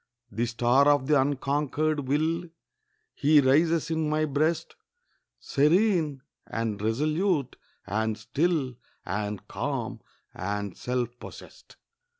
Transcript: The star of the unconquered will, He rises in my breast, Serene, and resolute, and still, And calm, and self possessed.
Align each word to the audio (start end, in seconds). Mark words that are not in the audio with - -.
The 0.31 0.47
star 0.47 0.87
of 0.87 1.05
the 1.05 1.21
unconquered 1.21 2.07
will, 2.07 2.45
He 3.13 3.39
rises 3.39 3.91
in 3.91 4.09
my 4.09 4.25
breast, 4.25 4.75
Serene, 5.39 6.23
and 6.47 6.81
resolute, 6.81 7.55
and 7.85 8.17
still, 8.17 8.77
And 9.05 9.47
calm, 9.47 10.01
and 10.33 10.75
self 10.75 11.09
possessed. 11.19 11.77